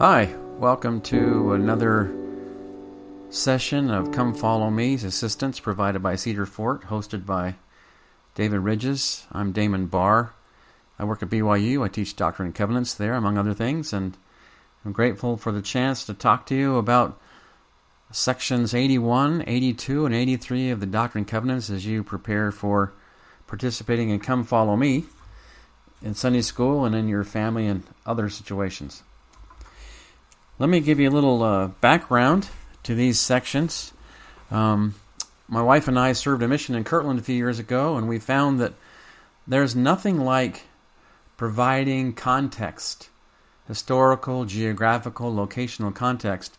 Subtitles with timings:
[0.00, 2.12] Hi, welcome to another
[3.30, 7.54] session of Come Follow Me's assistance provided by Cedar Fort, hosted by
[8.34, 9.24] David Ridges.
[9.30, 10.32] I'm Damon Barr.
[10.98, 11.84] I work at BYU.
[11.84, 14.16] I teach Doctrine and Covenants there, among other things, and
[14.84, 17.20] I'm grateful for the chance to talk to you about
[18.10, 22.92] sections 81, 82, and 83 of the Doctrine and Covenants as you prepare for
[23.46, 25.04] participating in Come Follow Me
[26.02, 29.04] in Sunday school and in your family and other situations.
[30.56, 32.48] Let me give you a little uh, background
[32.84, 33.92] to these sections.
[34.52, 34.94] Um,
[35.48, 38.20] my wife and I served a mission in Kirtland a few years ago, and we
[38.20, 38.74] found that
[39.48, 40.62] there's nothing like
[41.36, 43.08] providing context,
[43.66, 46.56] historical, geographical, locational context,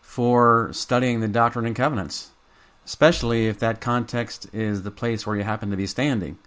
[0.00, 2.30] for studying the Doctrine and Covenants,
[2.86, 6.38] especially if that context is the place where you happen to be standing.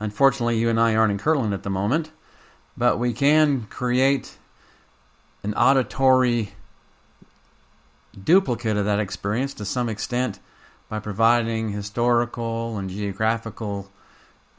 [0.00, 2.10] Unfortunately, you and I aren't in Kirtland at the moment,
[2.74, 4.38] but we can create
[5.42, 6.52] an auditory
[8.22, 10.38] duplicate of that experience to some extent
[10.88, 13.90] by providing historical and geographical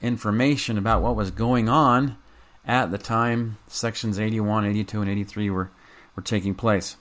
[0.02, 2.18] information about what was going on
[2.66, 5.70] at the time sections 81, 82, and 83 were,
[6.16, 6.98] were taking place.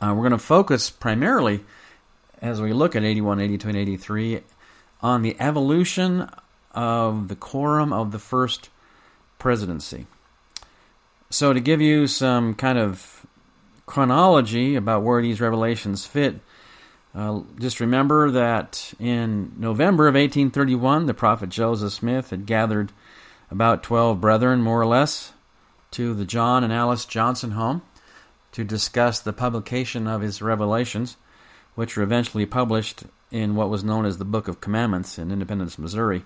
[0.00, 1.64] Uh, we're going to focus primarily,
[2.40, 4.40] as we look at 81, 82, and 83,
[5.00, 6.28] on the evolution
[6.72, 8.68] of the quorum of the first
[9.38, 10.06] presidency.
[11.30, 13.26] So, to give you some kind of
[13.84, 16.40] chronology about where these revelations fit,
[17.14, 22.92] uh, just remember that in November of 1831, the prophet Joseph Smith had gathered
[23.50, 25.32] about 12 brethren, more or less,
[25.90, 27.82] to the John and Alice Johnson home
[28.52, 31.18] to discuss the publication of his revelations,
[31.74, 35.78] which were eventually published in what was known as the Book of Commandments in Independence,
[35.78, 36.24] Missouri.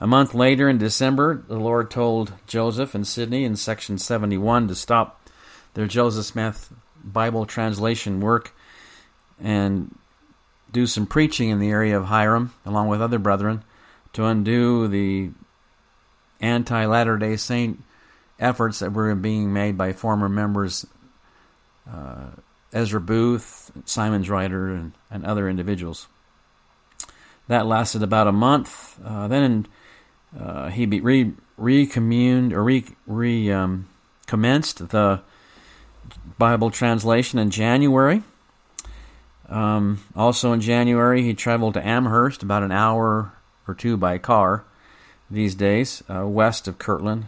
[0.00, 4.74] A month later, in December, the Lord told Joseph and Sidney in section 71 to
[4.74, 5.28] stop
[5.74, 8.52] their Joseph Smith Bible translation work
[9.40, 9.96] and
[10.72, 13.62] do some preaching in the area of Hiram, along with other brethren,
[14.12, 15.30] to undo the
[16.40, 17.82] anti Latter day Saint
[18.38, 20.84] efforts that were being made by former members
[21.90, 22.26] uh,
[22.72, 26.08] Ezra Booth, Symonds Ryder, and, and other individuals.
[27.48, 29.00] That lasted about a month.
[29.04, 29.66] Uh, then in
[30.38, 33.88] uh, he be re recommuned or re, re um,
[34.26, 35.20] commenced the
[36.38, 38.22] Bible translation in January.
[39.48, 43.32] Um, also in January, he traveled to Amherst, about an hour
[43.66, 44.64] or two by car
[45.30, 47.26] these days, uh, west of Kirtland,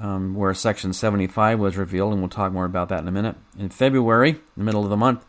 [0.00, 3.36] um, where Section 75 was revealed, and we'll talk more about that in a minute.
[3.58, 5.24] In February, the middle of the month,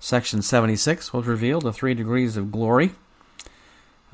[0.00, 2.92] Section 76 was revealed, the three degrees of glory.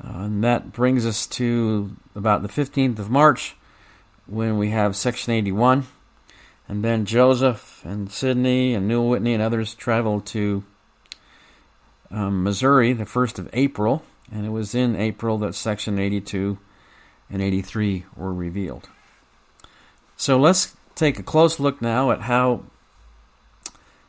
[0.03, 3.55] Uh, and that brings us to about the 15th of March
[4.27, 5.87] when we have Section 81.
[6.67, 10.63] And then Joseph and Sidney and Newell Whitney and others traveled to
[12.09, 14.03] um, Missouri the 1st of April.
[14.31, 16.57] And it was in April that Section 82
[17.29, 18.89] and 83 were revealed.
[20.17, 22.63] So let's take a close look now at how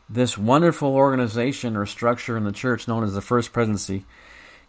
[0.08, 4.04] this wonderful organization or structure in the church known as the First Presidency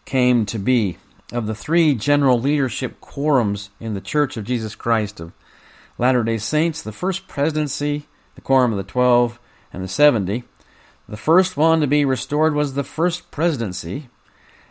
[0.04, 0.98] came to be
[1.32, 5.32] of the three general leadership quorums in the Church of Jesus Christ of
[5.98, 9.40] Latter day Saints, the first presidency, the quorum of the twelve,
[9.72, 10.44] and the seventy.
[11.08, 14.08] The first one to be restored was the first presidency,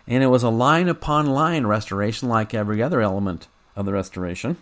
[0.07, 4.57] and it was a line upon line restoration like every other element of the restoration.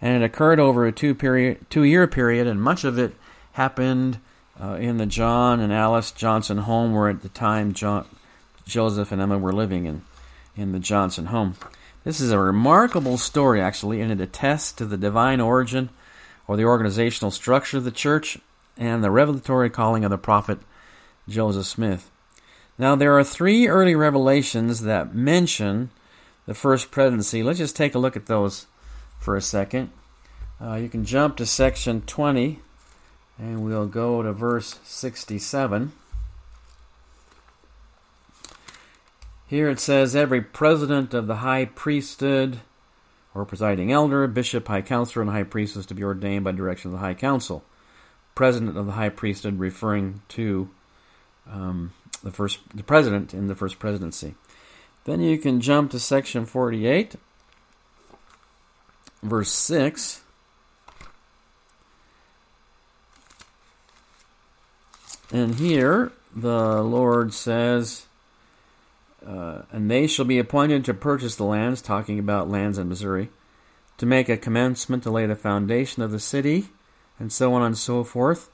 [0.00, 3.14] And it occurred over a two period two year period, and much of it
[3.52, 4.18] happened
[4.60, 8.06] uh, in the John and Alice Johnson home where at the time John,
[8.66, 10.02] Joseph and Emma were living in
[10.58, 11.54] in the Johnson home.
[12.04, 15.90] This is a remarkable story, actually, and it attests to the divine origin
[16.46, 18.38] or the organizational structure of the church
[18.76, 20.58] and the revelatory calling of the prophet
[21.28, 22.10] Joseph Smith.
[22.78, 25.90] Now, there are three early revelations that mention
[26.46, 27.42] the first presidency.
[27.42, 28.66] Let's just take a look at those
[29.18, 29.90] for a second.
[30.60, 32.60] Uh, you can jump to section 20,
[33.38, 35.92] and we'll go to verse 67.
[39.48, 42.60] Here it says every president of the high priesthood
[43.34, 46.90] or presiding elder, bishop, high counselor, and high priest is to be ordained by direction
[46.90, 47.64] of the high council.
[48.34, 50.68] President of the high priesthood referring to
[51.50, 51.92] um,
[52.22, 54.34] the first the president in the first presidency.
[55.04, 57.16] Then you can jump to section 48,
[59.22, 60.20] verse 6.
[65.32, 68.07] And here the Lord says,
[69.28, 73.28] uh, and they shall be appointed to purchase the lands, talking about lands in Missouri,
[73.98, 76.68] to make a commencement to lay the foundation of the city,
[77.18, 78.48] and so on and so forth.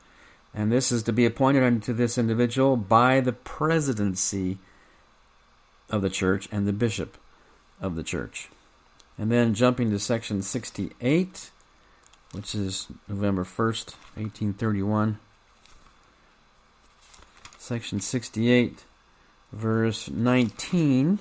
[0.53, 4.59] And this is to be appointed unto this individual by the presidency
[5.91, 7.19] of the church and the bishop
[7.81, 8.49] of the church.
[9.17, 11.51] And then jumping to section 68,
[12.33, 15.19] which is November 1st, 1831.
[17.59, 18.85] Section 68,
[19.55, 21.21] verse 19,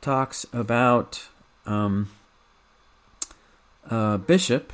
[0.00, 1.28] talks about
[1.66, 2.10] um,
[3.90, 4.72] a bishop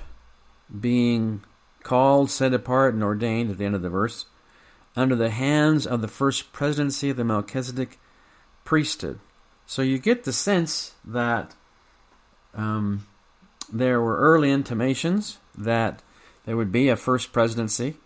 [0.80, 1.42] being
[1.82, 4.26] called, set apart, and ordained at the end of the verse
[4.94, 7.98] under the hands of the first presidency of the Melchizedek
[8.64, 9.18] priesthood.
[9.66, 11.54] So you get the sense that
[12.54, 13.06] um,
[13.72, 16.02] there were early intimations that
[16.44, 17.96] there would be a first presidency.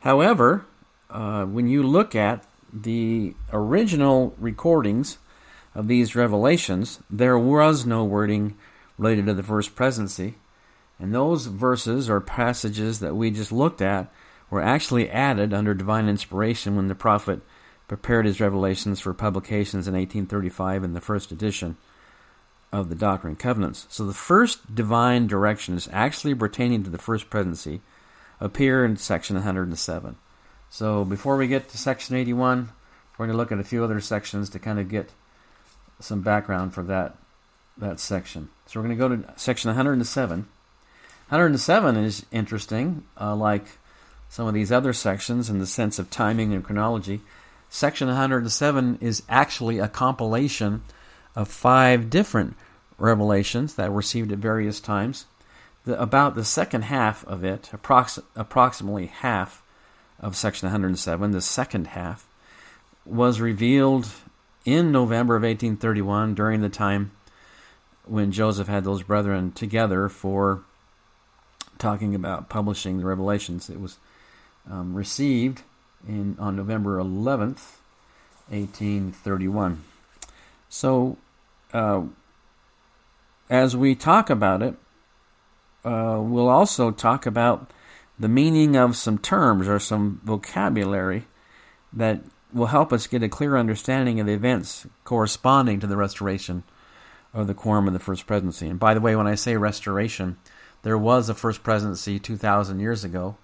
[0.00, 0.66] However,
[1.10, 5.18] uh, when you look at the original recordings
[5.74, 8.56] of these revelations, there was no wording
[8.96, 10.34] related to the first presidency.
[10.98, 14.12] And those verses or passages that we just looked at
[14.50, 17.40] were actually added under divine inspiration when the prophet
[17.86, 21.76] prepared his revelations for publications in 1835 in the first edition
[22.72, 23.86] of the Doctrine and Covenants.
[23.88, 27.80] So the first divine directions actually pertaining to the first presidency
[28.40, 30.16] appear in section 107.
[30.70, 32.70] So before we get to section 81,
[33.16, 35.10] we're going to look at a few other sections to kind of get
[36.00, 37.16] some background for that
[37.76, 38.48] that section.
[38.66, 40.48] So we're going to go to section 107.
[41.28, 43.64] 107 is interesting, uh, like
[44.28, 47.20] some of these other sections in the sense of timing and chronology.
[47.68, 50.82] Section 107 is actually a compilation
[51.36, 52.56] of five different
[52.98, 55.26] revelations that were received at various times.
[55.84, 59.62] The, about the second half of it, approx- approximately half
[60.20, 62.26] of section 107, the second half,
[63.04, 64.08] was revealed
[64.64, 67.12] in November of 1831 during the time
[68.04, 70.62] when Joseph had those brethren together for
[71.78, 73.70] talking about publishing the revelations.
[73.70, 73.98] It was
[74.70, 75.62] um, received
[76.06, 77.78] in on November 11th,
[78.48, 79.82] 1831.
[80.68, 81.16] So
[81.72, 82.02] uh,
[83.48, 84.74] as we talk about it,
[85.84, 87.70] uh, we'll also talk about
[88.18, 91.26] the meaning of some terms or some vocabulary
[91.92, 92.20] that
[92.52, 96.62] will help us get a clear understanding of the events corresponding to the restoration
[97.34, 98.66] of the quorum of the first presidency.
[98.66, 100.38] And by the way, when I say restoration,
[100.82, 103.36] there was a first presidency 2,000 years ago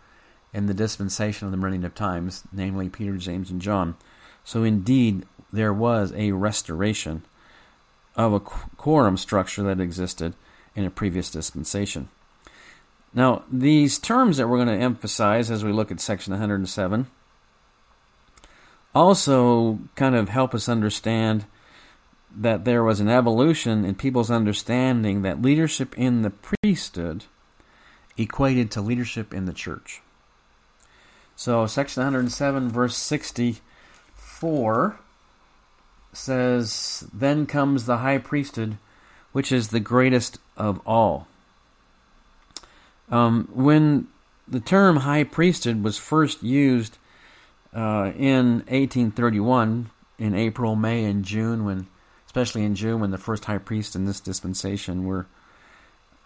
[0.52, 3.96] in the dispensation of the meridian of times, namely Peter, James, and John.
[4.44, 7.24] So indeed, there was a restoration
[8.16, 10.34] of a quorum structure that existed
[10.74, 12.08] in a previous dispensation.
[13.14, 17.06] Now, these terms that we're going to emphasize as we look at section 107
[18.94, 21.46] also kind of help us understand
[22.36, 27.24] that there was an evolution in people's understanding that leadership in the priesthood
[28.16, 30.00] equated to leadership in the church.
[31.36, 34.98] So, section 107, verse 64
[36.12, 38.78] says, Then comes the high priesthood,
[39.32, 41.26] which is the greatest of all.
[43.10, 44.08] Um, when
[44.46, 46.98] the term high priesthood was first used
[47.74, 51.86] uh, in 1831, in April, May, and June, when
[52.26, 55.26] especially in June, when the first high priest in this dispensation were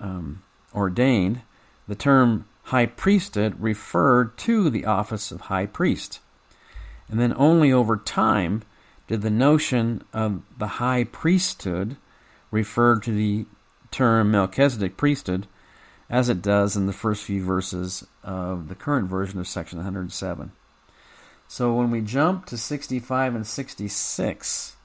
[0.01, 0.43] um,
[0.75, 1.43] ordained,
[1.87, 6.21] the term high priesthood referred to the office of high priest.
[7.09, 8.63] And then only over time
[9.07, 11.97] did the notion of the high priesthood
[12.51, 13.47] refer to the
[13.91, 15.47] term Melchizedek priesthood
[16.11, 20.53] as it does in the first few verses of the current version of section 107.
[21.47, 24.77] So when we jump to 65 and 66,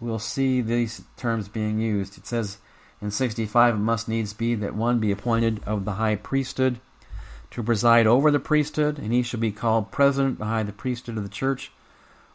[0.00, 2.18] we'll see these terms being used.
[2.18, 2.58] It says
[3.00, 6.78] in 65, it must needs be that one be appointed of the high priesthood
[7.50, 11.22] to preside over the priesthood, and he shall be called president behind the priesthood of
[11.22, 11.70] the church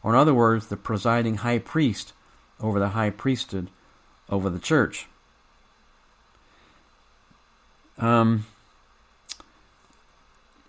[0.03, 2.13] or in other words, the presiding high priest
[2.59, 3.69] over the high priesthood
[4.29, 5.07] over the church.
[7.99, 8.45] Um,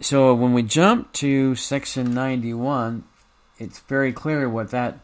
[0.00, 3.04] so when we jump to section 91,
[3.58, 4.98] it's very clear what that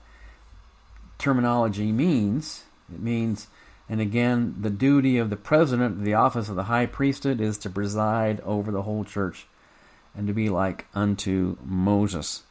[1.19, 2.65] terminology means.
[2.93, 3.47] It means,
[3.89, 7.59] and again, the duty of the president of the office of the high priesthood is
[7.59, 9.47] to preside over the whole church
[10.17, 12.43] and to be like unto Moses.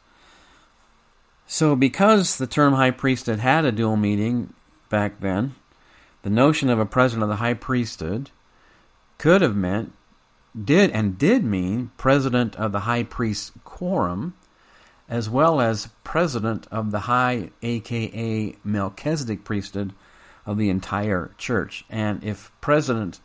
[1.48, 4.52] So, because the term high priesthood had a dual meaning
[4.88, 5.54] back then,
[6.22, 8.30] the notion of a president of the high priesthood
[9.18, 9.92] could have meant,
[10.64, 14.34] did and did mean president of the high priest quorum,
[15.08, 19.92] as well as president of the high, aka Melchizedek priesthood
[20.44, 21.84] of the entire church.
[21.90, 23.20] And if president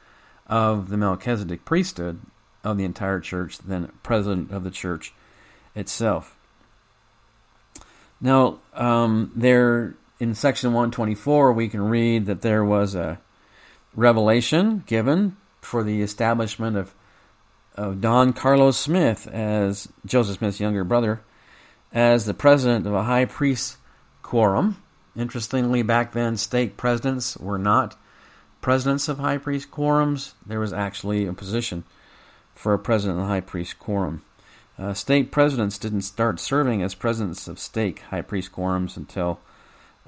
[0.47, 2.19] of the Melchizedek priesthood
[2.63, 5.13] of the entire church, then president of the church
[5.75, 6.35] itself.
[8.19, 13.19] Now, um, there in section 124, we can read that there was a
[13.95, 16.93] revelation given for the establishment of,
[17.75, 21.21] of Don Carlos Smith as Joseph Smith's younger brother
[21.93, 23.77] as the president of a high priest
[24.21, 24.81] quorum.
[25.15, 27.97] Interestingly, back then, stake presidents were not
[28.61, 30.33] presidents of high priest quorums.
[30.45, 31.83] There was actually a position
[32.55, 34.21] for a president of the high priest quorum.
[34.79, 39.39] Uh, stake presidents didn't start serving as presidents of stake high priest quorums until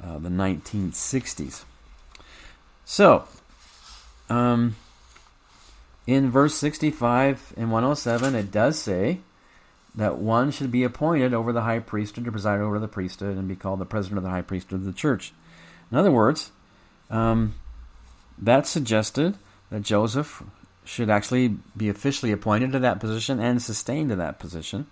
[0.01, 1.63] uh, the 1960s.
[2.85, 3.27] So,
[4.29, 4.75] um,
[6.05, 9.19] in verse 65 and 107, it does say
[9.95, 13.47] that one should be appointed over the high priesthood to preside over the priesthood and
[13.47, 15.33] be called the president of the high priesthood of the church.
[15.91, 16.51] In other words,
[17.09, 17.53] um,
[18.37, 19.37] that suggested
[19.69, 20.43] that Joseph
[20.83, 24.87] should actually be officially appointed to that position and sustained to that position.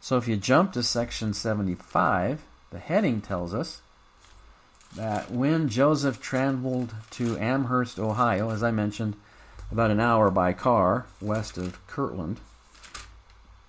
[0.00, 3.80] So if you jump to section 75, the heading tells us
[4.96, 9.14] that when Joseph traveled to Amherst, Ohio, as I mentioned,
[9.72, 12.38] about an hour by car west of Kirtland,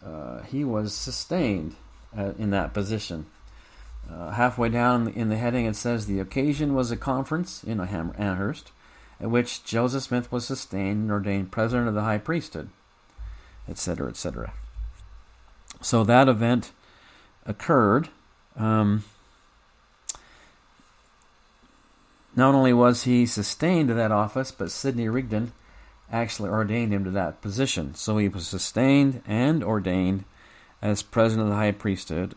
[0.05, 1.75] uh, he was sustained
[2.17, 3.25] uh, in that position.
[4.11, 8.71] Uh, halfway down in the heading, it says the occasion was a conference in Amherst
[9.21, 12.69] at which Joseph Smith was sustained and ordained president of the high priesthood,
[13.69, 14.53] etc., etc.
[15.81, 16.73] So that event
[17.45, 18.09] occurred.
[18.57, 19.05] Um,
[22.35, 25.53] not only was he sustained to that office, but Sidney Rigdon
[26.13, 27.95] actually ordained him to that position.
[27.95, 30.23] So he was sustained and ordained
[30.81, 32.35] as president of the high priesthood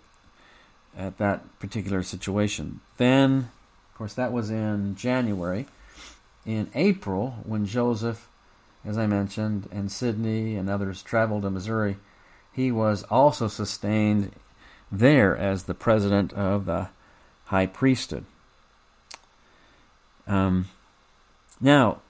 [0.96, 2.80] at that particular situation.
[2.96, 3.50] Then,
[3.90, 5.66] of course, that was in January.
[6.46, 8.28] In April, when Joseph,
[8.84, 11.98] as I mentioned, and Sidney and others traveled to Missouri,
[12.52, 14.32] he was also sustained
[14.90, 16.88] there as the president of the
[17.46, 18.24] high priesthood.
[20.26, 20.68] Um,
[21.60, 22.00] now,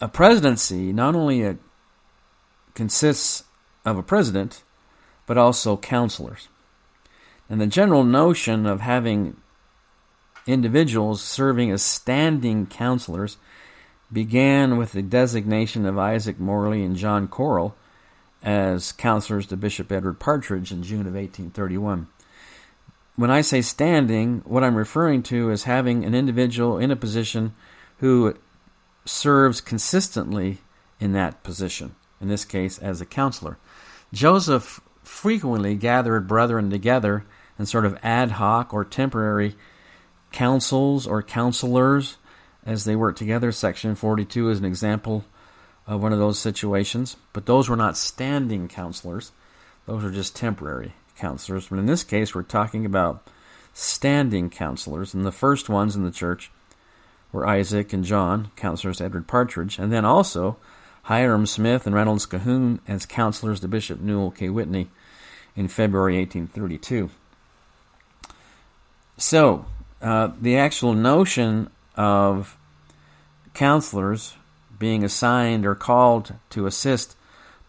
[0.00, 1.56] a presidency not only a,
[2.74, 3.44] consists
[3.84, 4.62] of a president,
[5.26, 6.48] but also counselors.
[7.48, 9.36] And the general notion of having
[10.46, 13.36] individuals serving as standing counselors
[14.12, 17.74] began with the designation of Isaac Morley and John Corrill
[18.42, 22.08] as counselors to Bishop Edward Partridge in June of 1831.
[23.16, 27.54] When I say standing, what I'm referring to is having an individual in a position
[27.98, 28.34] who
[29.04, 30.58] serves consistently
[30.98, 33.58] in that position, in this case as a counselor.
[34.12, 37.24] Joseph frequently gathered brethren together
[37.58, 39.56] in sort of ad hoc or temporary
[40.32, 42.16] councils or counselors
[42.64, 43.52] as they worked together.
[43.52, 45.24] Section 42 is an example
[45.86, 49.32] of one of those situations, but those were not standing counselors,
[49.86, 51.68] those are just temporary counselors.
[51.68, 53.26] But in this case, we're talking about
[53.72, 56.50] standing counselors, and the first ones in the church
[57.32, 60.56] were Isaac and John, counselors to Edward Partridge, and then also
[61.04, 64.48] Hyrum Smith and Reynolds Cahoon as counselors to Bishop Newell K.
[64.48, 64.88] Whitney
[65.56, 67.10] in February 1832.
[69.16, 69.66] So,
[70.00, 72.56] uh, the actual notion of
[73.54, 74.34] counselors
[74.78, 77.16] being assigned or called to assist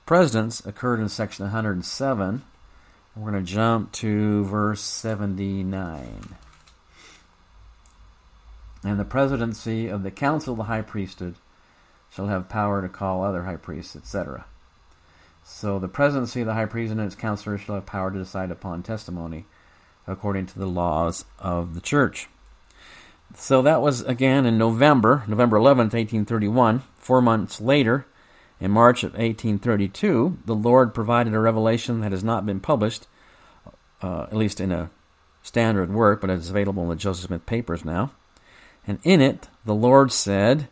[0.06, 2.42] presidents occurred in section 107.
[3.16, 6.36] We're going to jump to verse 79
[8.84, 11.36] and the presidency of the council of the high priesthood
[12.10, 14.46] shall have power to call other high priests, etc.
[15.44, 18.52] So the presidency of the high priest and its counselors shall have power to decide
[18.52, 19.46] upon testimony
[20.08, 22.28] according to the laws of the church.
[23.36, 26.84] So that was again in November, November 11th, 1831.
[26.96, 28.06] Four months later,
[28.60, 33.08] in March of 1832, the Lord provided a revelation that has not been published,
[34.02, 34.92] uh, at least in a
[35.42, 38.12] standard work, but it's available in the Joseph Smith papers now.
[38.86, 40.68] And in it the Lord said,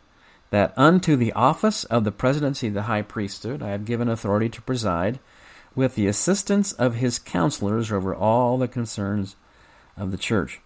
[0.50, 4.48] That unto the office of the presidency of the high priesthood I have given authority
[4.48, 5.20] to preside,
[5.74, 9.36] with the assistance of his counselors over all the concerns
[9.96, 10.60] of the church.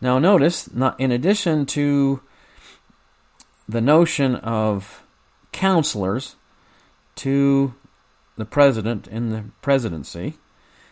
[0.00, 2.22] Now, notice, not, in addition to
[3.68, 5.02] the notion of
[5.52, 6.36] counselors
[7.16, 7.74] to
[8.36, 10.38] the president in the presidency,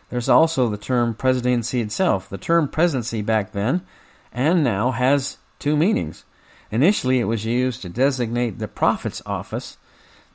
[0.09, 2.29] there's also the term presidency itself.
[2.29, 3.81] The term presidency back then
[4.31, 6.23] and now has two meanings.
[6.71, 9.77] Initially, it was used to designate the prophet's office,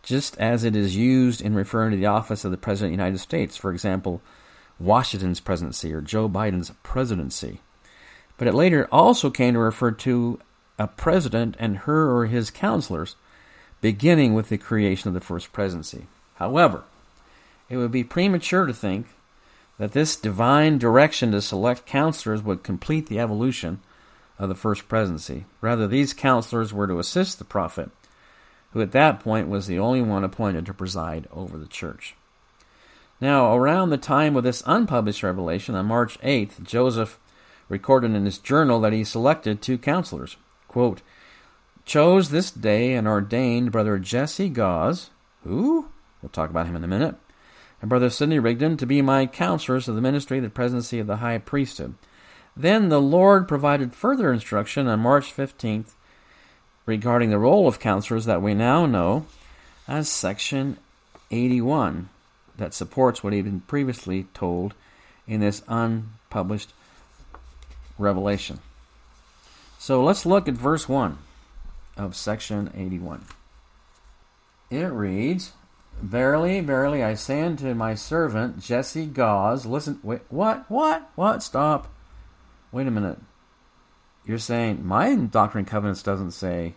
[0.02, 3.02] just as it is used in referring to the office of the President of the
[3.02, 4.22] United States, for example,
[4.78, 7.60] Washington's presidency or Joe Biden's presidency.
[8.38, 10.40] But it later also came to refer to
[10.78, 13.16] a president and her or his counselors,
[13.82, 16.06] beginning with the creation of the first presidency.
[16.36, 16.84] However,
[17.68, 19.08] it would be premature to think
[19.76, 23.80] that this divine direction to select counselors would complete the evolution
[24.40, 25.44] of the first presidency.
[25.60, 27.90] Rather, these counselors were to assist the prophet,
[28.72, 32.16] who at that point was the only one appointed to preside over the church.
[33.20, 37.20] Now, around the time of this unpublished revelation, on March 8th, Joseph
[37.68, 40.38] recorded in his journal that he selected two counselors.
[40.68, 41.02] Quote,
[41.84, 45.10] chose this day and ordained Brother Jesse Gause,
[45.44, 45.88] who?
[46.22, 47.16] We'll talk about him in a minute,
[47.82, 51.06] and Brother Sidney Rigdon to be my counselors of the ministry of the presidency of
[51.06, 51.94] the high priesthood.
[52.56, 55.92] Then the Lord provided further instruction on March 15th
[56.86, 59.26] regarding the role of counselors that we now know
[59.86, 60.76] as Section
[61.30, 62.08] 81
[62.56, 64.74] that supports what he had been previously told
[65.26, 66.72] in this unpublished
[67.98, 68.60] revelation.
[69.78, 71.18] So let's look at verse 1
[71.96, 73.24] of section 81.
[74.70, 75.52] It reads,
[76.02, 81.92] Verily, verily, I say unto my servant Jesse Gause, listen, wait, what, what, what, stop.
[82.72, 83.18] Wait a minute.
[84.24, 86.74] You're saying my Doctrine and Covenants doesn't say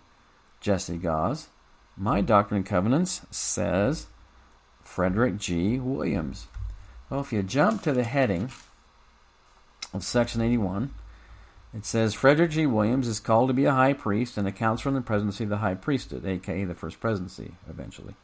[0.59, 1.49] Jesse Gause.
[1.95, 4.07] My Doctrine and Covenants says
[4.81, 5.79] Frederick G.
[5.79, 6.47] Williams.
[7.09, 8.49] Well, if you jump to the heading
[9.93, 10.91] of section 81,
[11.75, 12.65] it says Frederick G.
[12.65, 15.57] Williams is called to be a high priest and accounts from the presidency of the
[15.57, 18.15] high priesthood, aka the first presidency, eventually.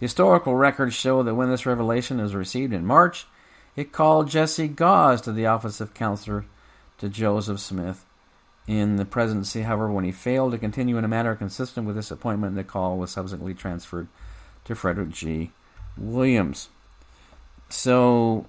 [0.00, 3.26] The historical records show that when this revelation was received in March,
[3.76, 6.44] it called Jesse Gause to the office of counselor
[6.98, 8.04] to Joseph Smith
[8.66, 9.62] in the presidency.
[9.62, 12.96] However, when he failed to continue in a manner consistent with this appointment, the call
[12.98, 14.08] was subsequently transferred
[14.64, 15.50] to Frederick G.
[15.96, 16.68] Williams.
[17.68, 18.46] So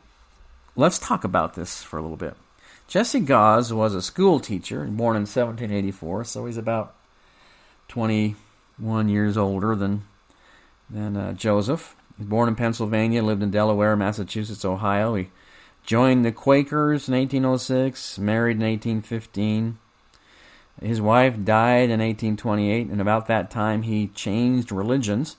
[0.76, 2.36] let's talk about this for a little bit.
[2.88, 6.94] Jesse Gause was a school teacher, born in 1784, so he's about
[7.88, 10.04] 21 years older than
[10.88, 11.96] than uh, Joseph.
[12.16, 15.16] He's born in Pennsylvania, lived in Delaware, Massachusetts, Ohio.
[15.16, 15.30] He
[15.86, 19.78] joined the Quakers in 1806, married in 1815.
[20.82, 25.38] His wife died in 1828, and about that time he changed religions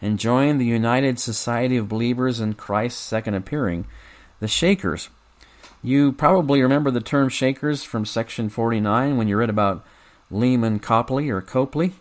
[0.00, 3.86] and joined the United Society of Believers in Christ's Second Appearing,
[4.38, 5.10] the Shakers.
[5.82, 9.84] You probably remember the term Shakers from section 49 when you read about
[10.30, 11.92] Leman Copley or Copley.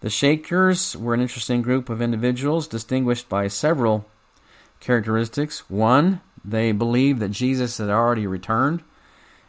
[0.00, 4.06] The Shakers were an interesting group of individuals distinguished by several
[4.80, 5.70] characteristics.
[5.70, 8.82] One, they believed that Jesus had already returned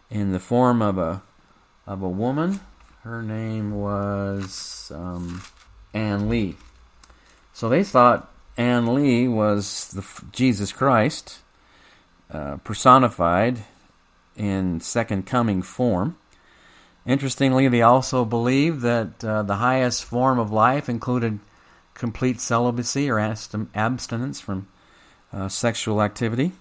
[0.09, 1.21] in the form of a
[1.85, 2.59] of a woman.
[3.01, 5.41] Her name was um,
[5.93, 6.55] Ann Lee.
[7.51, 11.39] So they thought Ann Lee was the Jesus Christ
[12.31, 13.63] uh, personified
[14.35, 16.17] in second coming form.
[17.05, 21.39] Interestingly, they also believed that uh, the highest form of life included
[21.93, 24.67] complete celibacy or abstinence from
[25.33, 26.53] uh, sexual activity.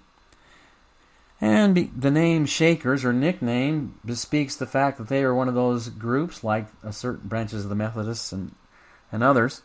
[1.43, 5.89] And the name Shakers or nickname bespeaks the fact that they are one of those
[5.89, 8.55] groups, like certain branches of the Methodists and,
[9.11, 9.63] and others,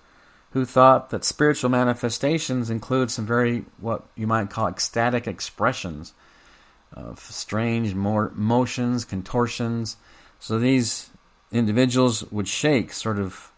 [0.54, 6.14] who thought that spiritual manifestations include some very, what you might call ecstatic expressions
[6.94, 9.98] of strange motions, contortions.
[10.40, 11.12] So these
[11.52, 13.52] individuals would shake, sort of,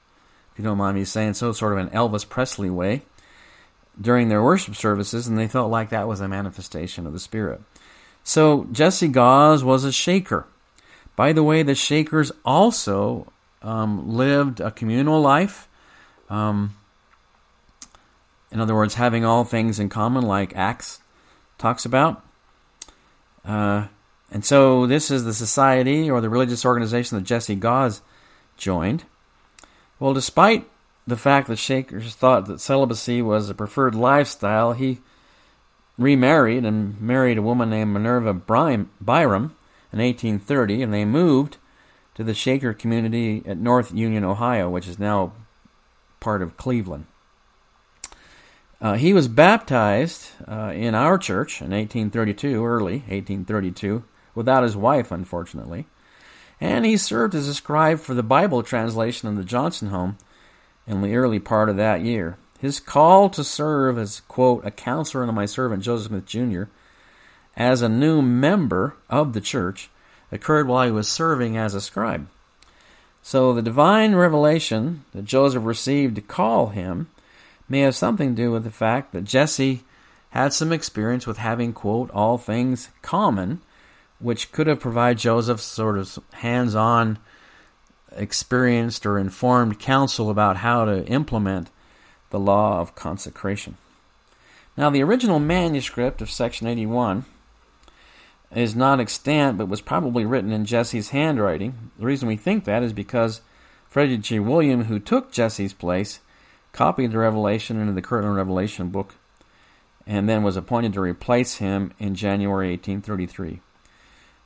[0.52, 3.04] if you don't mind me saying so, sort of an Elvis Presley way
[4.00, 7.62] during their worship services, and they felt like that was a manifestation of the Spirit.
[8.24, 10.46] So Jesse Gause was a shaker.
[11.16, 15.68] By the way, the Shakers also um, lived a communal life.
[16.30, 16.76] Um,
[18.52, 21.02] in other words, having all things in common, like Acts
[21.58, 22.24] talks about.
[23.44, 23.88] Uh,
[24.32, 28.02] and so this is the society or the religious organization that Jesse Gause
[28.58, 29.04] joined.
[30.00, 30.70] Well, despite
[31.06, 35.00] the fact that Shakers thought that celibacy was a preferred lifestyle, he
[36.00, 39.56] remarried and married a woman named Minerva Byram
[39.92, 41.58] in 1830, and they moved
[42.16, 45.34] to the Shaker community at North Union, Ohio, which is now
[46.20, 47.06] part of Cleveland.
[48.82, 55.12] Uh, he was baptized uh, in our church in 1832, early 1832, without his wife,
[55.12, 55.86] unfortunately.
[56.62, 60.18] And he served as a scribe for the Bible translation in the Johnson home
[60.88, 62.38] in the early part of that year.
[62.60, 66.64] His call to serve as, quote, a counselor unto my servant Joseph Smith Jr.,
[67.56, 69.90] as a new member of the church,
[70.32, 72.28] occurred while he was serving as a scribe.
[73.22, 77.10] So the divine revelation that Joseph received to call him
[77.68, 79.84] may have something to do with the fact that Jesse
[80.32, 83.62] had some experience with having, quote, all things common,
[84.20, 87.18] which could have provided Joseph sort of hands on,
[88.12, 91.70] experienced, or informed counsel about how to implement
[92.30, 93.78] the law of consecration.
[94.78, 97.26] Now, the original manuscript of section 81
[98.56, 101.92] is not extant, but was probably written in Jesse's handwriting.
[102.00, 103.42] The reason we think that is because
[103.90, 104.40] Frederick G.
[104.40, 106.20] William, who took Jesse's place,
[106.72, 109.16] copied the Revelation into the current Revelation book,
[110.08, 113.60] and then was appointed to replace him in January 1833.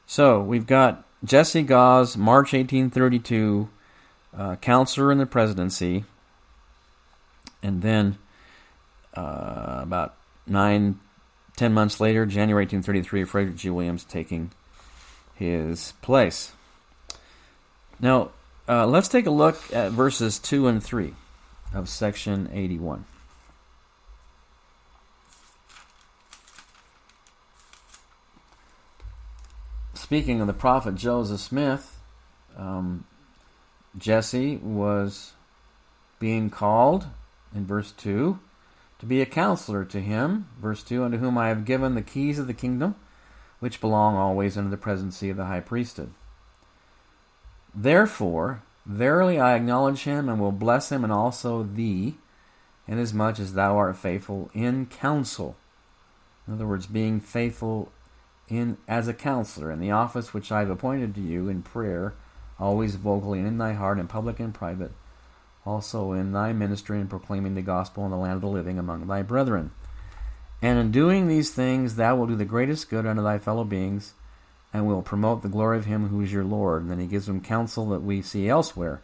[0.05, 3.69] So we've got Jesse Gause, March 1832,
[4.35, 6.03] uh, counselor in the presidency,
[7.63, 8.17] and then
[9.15, 10.99] uh, about nine,
[11.55, 13.69] ten months later, January 1833, Frederick G.
[13.69, 14.51] Williams taking
[15.33, 16.51] his place.
[17.99, 18.31] Now,
[18.67, 21.13] uh, let's take a look at verses 2 and 3
[21.73, 23.05] of section 81.
[29.93, 31.99] Speaking of the prophet Joseph Smith,
[32.57, 33.05] um,
[33.97, 35.33] Jesse was
[36.19, 37.07] being called
[37.53, 38.39] in verse 2
[38.99, 40.47] to be a counselor to him.
[40.61, 42.95] Verse 2 Unto whom I have given the keys of the kingdom,
[43.59, 46.11] which belong always under the presidency of the high priesthood.
[47.75, 52.15] Therefore, verily I acknowledge him and will bless him and also thee,
[52.87, 55.57] inasmuch as thou art faithful in counsel.
[56.47, 57.91] In other words, being faithful
[58.47, 62.13] in as a counselor in the office which I have appointed to you in prayer,
[62.59, 64.91] always vocally and in thy heart, in public and private,
[65.65, 69.07] also in thy ministry and proclaiming the gospel in the land of the living among
[69.07, 69.71] thy brethren.
[70.61, 74.13] And in doing these things, thou wilt do the greatest good unto thy fellow beings
[74.73, 76.81] and will promote the glory of him who is your Lord.
[76.81, 79.01] And then he gives them counsel that we see elsewhere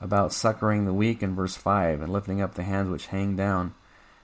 [0.00, 3.74] about succoring the weak in verse 5 and lifting up the hands which hang down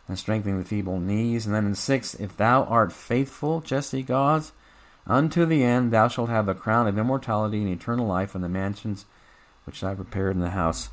[0.09, 1.47] and strengthening the feeble knees.
[1.47, 4.53] And then in 6, if thou art faithful, Jesse Gause,
[5.07, 8.49] unto the end, thou shalt have the crown of immortality and eternal life in the
[8.49, 9.07] mansions
[9.65, 10.89] which I prepared in the house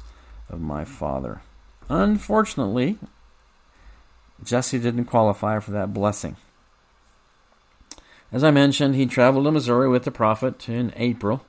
[0.52, 1.42] of my father.
[1.90, 2.98] Unfortunately,
[4.44, 6.36] Jesse didn't qualify for that blessing.
[8.32, 11.46] As I mentioned, he traveled to Missouri with the prophet in April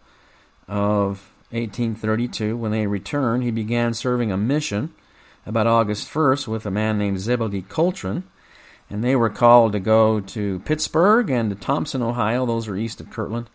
[0.66, 2.56] of 1832.
[2.56, 4.92] When they returned, he began serving a mission
[5.46, 8.24] about August 1st with a man named Zebedee Coltrin,
[8.90, 12.46] and they were called to go to Pittsburgh and to Thompson, Ohio.
[12.46, 13.48] Those are east of Kirtland.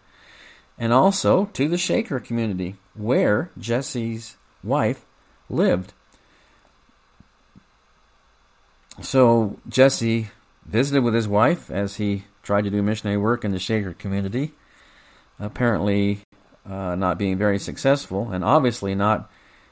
[0.78, 5.06] And also to the Shaker community, where Jesse's wife
[5.50, 5.94] lived.
[9.02, 10.30] So Jesse
[10.66, 14.54] visited with his wife as he tried to do missionary work in the Shaker community,
[15.40, 16.22] apparently
[16.68, 19.30] uh, not being very successful, and obviously not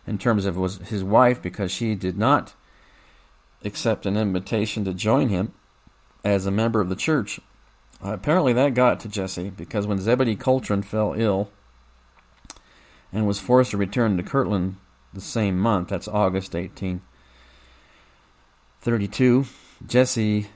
[0.07, 2.53] in terms of was his wife because she did not
[3.63, 5.53] accept an invitation to join him
[6.23, 7.39] as a member of the church.
[8.03, 11.49] Uh, apparently, that got to Jesse because when Zebedee Coltrin fell ill
[13.11, 14.75] and was forced to return to Kirtland
[15.15, 19.45] the same month, that's August 1832,
[19.87, 20.47] Jesse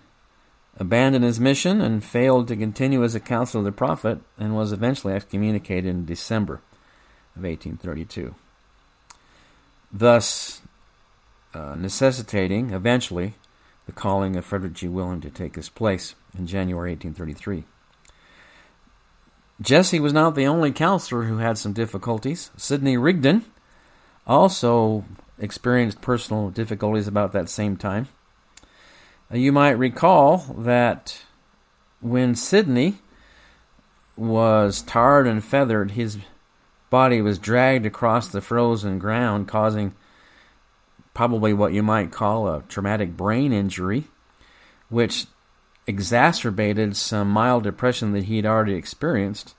[0.77, 4.71] abandoned his mission and failed to continue as a counselor of the prophet and was
[4.71, 6.61] eventually excommunicated in December
[7.35, 8.35] of 1832.
[9.91, 10.61] Thus,
[11.53, 13.33] uh, necessitating eventually
[13.85, 14.87] the calling of Frederick G.
[14.87, 17.65] William to take his place in January 1833.
[19.61, 22.51] Jesse was not the only counselor who had some difficulties.
[22.55, 23.43] Sidney Rigdon
[24.29, 25.03] also
[25.39, 28.07] experienced personal difficulties about that same time.
[29.31, 31.23] Uh, you might recall that
[31.99, 32.99] when Sidney
[34.15, 36.19] was tarred and feathered, his
[36.89, 39.93] body was dragged across the frozen ground, causing
[41.13, 44.05] probably what you might call a traumatic brain injury,
[44.89, 45.25] which
[45.87, 49.55] exacerbated some mild depression that he'd already experienced.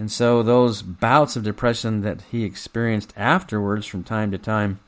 [0.00, 4.80] And so those bouts of depression that he experienced afterwards from time to time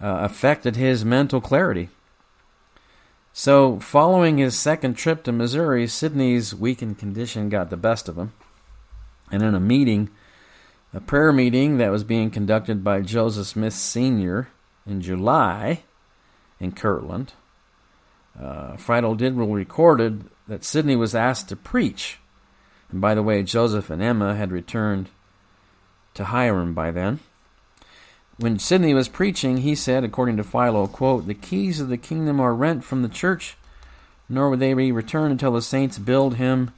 [0.00, 1.90] uh, affected his mental clarity.
[3.34, 8.32] So, following his second trip to Missouri, Sidney's weakened condition got the best of him.
[9.30, 10.08] And in a meeting,
[10.94, 14.48] a prayer meeting that was being conducted by Joseph Smith Sr.
[14.86, 15.82] in July
[16.58, 17.34] in Kirtland,
[18.40, 22.20] uh, Philo Dibble recorded that Sidney was asked to preach.
[22.94, 25.08] And by the way, Joseph and Emma had returned
[26.14, 27.18] to Hiram by then.
[28.36, 32.38] When Sidney was preaching, he said, according to Philo, quote, The keys of the kingdom
[32.38, 33.56] are rent from the church,
[34.28, 36.70] nor would they be returned until the saints build him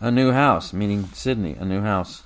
[0.00, 2.24] a new house, meaning Sidney, a new house.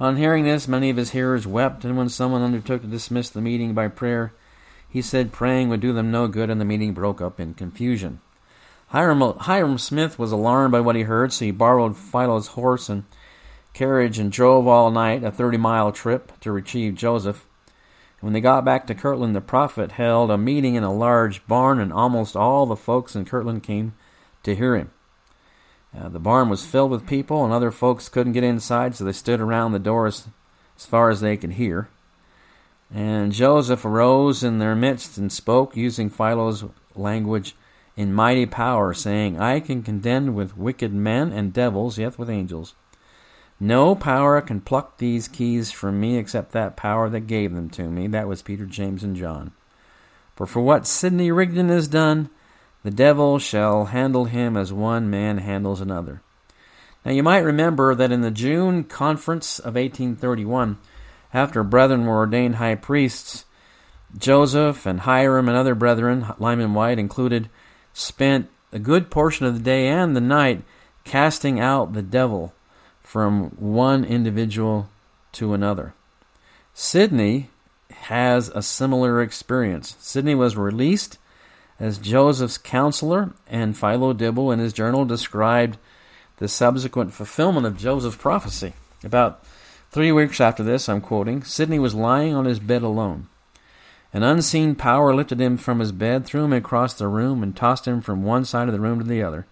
[0.00, 3.40] On hearing this, many of his hearers wept, and when someone undertook to dismiss the
[3.40, 4.32] meeting by prayer,
[4.90, 8.18] he said praying would do them no good, and the meeting broke up in confusion.
[8.94, 13.02] Hyrum, Hyrum Smith was alarmed by what he heard, so he borrowed Philo's horse and
[13.72, 17.44] carriage and drove all night, a 30 mile trip, to retrieve Joseph.
[18.20, 21.80] When they got back to Kirtland, the prophet held a meeting in a large barn,
[21.80, 23.94] and almost all the folks in Kirtland came
[24.44, 24.92] to hear him.
[25.92, 29.10] Uh, the barn was filled with people, and other folks couldn't get inside, so they
[29.10, 30.28] stood around the door as,
[30.78, 31.88] as far as they could hear.
[32.94, 37.56] And Joseph arose in their midst and spoke, using Philo's language
[37.96, 42.74] in mighty power, saying, I can contend with wicked men and devils, yet with angels.
[43.60, 47.84] No power can pluck these keys from me except that power that gave them to
[47.84, 48.08] me.
[48.08, 49.52] That was Peter, James, and John.
[50.34, 52.30] For for what Sidney Rigdon has done,
[52.82, 56.20] the devil shall handle him as one man handles another.
[57.04, 60.78] Now you might remember that in the June conference of 1831,
[61.32, 63.44] after brethren were ordained high priests,
[64.16, 67.48] Joseph and Hyrum and other brethren, Lyman Wight included,
[67.94, 70.62] spent a good portion of the day and the night
[71.04, 72.52] casting out the devil
[73.00, 74.90] from one individual
[75.32, 75.94] to another.
[76.74, 77.48] Sidney
[77.92, 79.96] has a similar experience.
[80.00, 81.18] Sidney was released
[81.78, 85.78] as Joseph's counselor, and Philo Dibble in his journal described
[86.38, 88.74] the subsequent fulfillment of Joseph's prophecy.
[89.04, 89.44] About
[89.90, 93.28] three weeks after this, I'm quoting, Sidney was lying on his bed alone.
[94.14, 97.86] An unseen power lifted him from his bed, threw him across the room, and tossed
[97.86, 99.44] him from one side of the room to the other.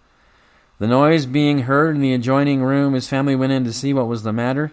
[0.79, 4.07] The noise being heard in the adjoining room, his family went in to see what
[4.07, 4.71] was the matter,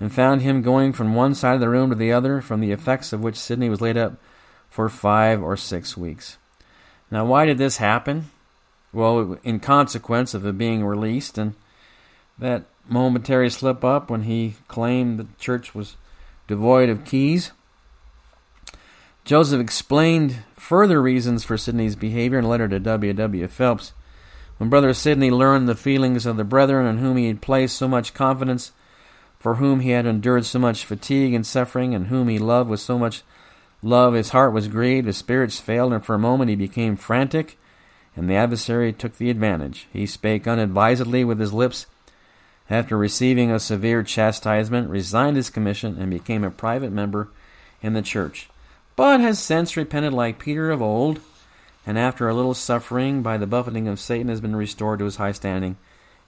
[0.00, 2.72] and found him going from one side of the room to the other, from the
[2.72, 4.14] effects of which Sidney was laid up
[4.70, 6.38] for five or six weeks.
[7.10, 8.30] Now, why did this happen?
[8.94, 11.54] Well, in consequence of it being released and
[12.38, 15.96] that momentary slip up when he claimed the church was
[16.46, 17.52] devoid of keys.
[19.28, 23.12] Joseph explained further reasons for Sidney's behavior in a letter to W.
[23.12, 23.46] W.
[23.46, 23.92] Phelps.
[24.56, 27.86] When Brother Sidney learned the feelings of the brethren in whom he had placed so
[27.86, 28.72] much confidence,
[29.38, 32.80] for whom he had endured so much fatigue and suffering, and whom he loved with
[32.80, 33.22] so much
[33.82, 37.58] love, his heart was grieved, his spirits failed, and for a moment he became frantic,
[38.16, 39.88] and the adversary took the advantage.
[39.92, 41.84] He spake unadvisedly with his lips.
[42.70, 47.28] After receiving a severe chastisement, resigned his commission, and became a private member
[47.82, 48.48] in the church
[48.98, 51.20] but has since repented like Peter of old,
[51.86, 55.16] and after a little suffering by the buffeting of Satan has been restored to his
[55.16, 55.76] high standing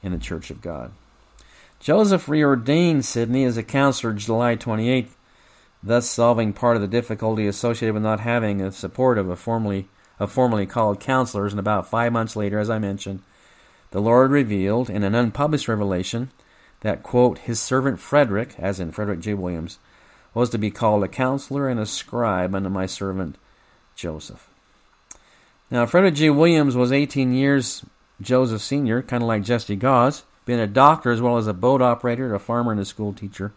[0.05, 0.93] in the church of God.
[1.81, 5.17] Joseph reordained Sidney as a counselor July 28th,
[5.83, 9.89] thus solving part of the difficulty associated with not having the support of a formerly
[10.21, 13.21] of formerly called counselors, and about five months later, as I mentioned,
[13.91, 16.31] the Lord revealed in an unpublished revelation
[16.83, 19.35] that, quote, his servant Frederick, as in Frederick G.
[19.35, 19.81] Williams,
[20.35, 23.37] was to be called a counselor and a scribe unto my servant
[23.97, 24.49] Joseph.
[25.71, 26.31] Now, Frederick G.
[26.31, 27.85] Williams was 18 years
[28.21, 31.81] Joseph Sr., kind of like Jesse Gause, being a doctor as well as a boat
[31.81, 33.53] operator, a farmer, and a school teacher.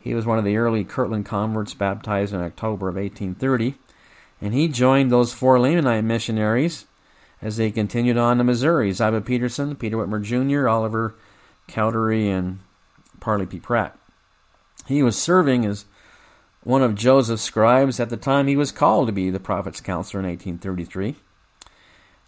[0.00, 3.74] He was one of the early Kirtland converts baptized in October of 1830,
[4.40, 6.86] and he joined those four Lamanite missionaries
[7.42, 8.92] as they continued on to Missouri.
[8.92, 11.14] Ziba Peterson, Peter Whitmer Jr., Oliver
[11.66, 12.60] Cowdery, and
[13.20, 13.58] Parley P.
[13.58, 13.98] Pratt.
[14.86, 15.84] He was serving as
[16.62, 20.20] one of Joseph's scribes at the time he was called to be the prophet's counselor
[20.20, 21.16] in 1833.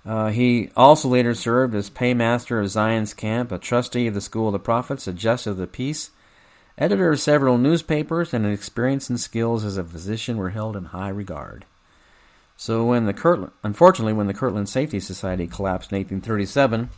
[0.06, 4.48] Uh, he also later served as paymaster of Zion's camp, a trustee of the school
[4.48, 6.10] of the prophets, a justice of the peace,
[6.78, 10.86] editor of several newspapers, and his experience and skills as a physician were held in
[10.86, 11.64] high regard.
[12.56, 16.90] So when the Kirtland, unfortunately, when the Kirtland Safety Society collapsed in 1837,